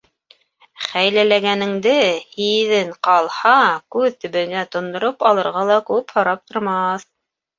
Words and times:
Хәйләләгәнеңде 0.85 1.91
һиҙен 2.31 2.89
ҡалһа, 3.09 3.53
күҙ 3.95 4.17
төбөңә 4.25 4.63
тондороп 4.77 5.27
алырға 5.33 5.67
ла 5.73 5.77
күп 5.91 6.15
һорап 6.19 6.43
тормаҫ. 6.53 7.07